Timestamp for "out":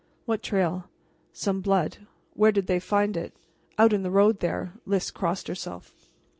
3.77-3.93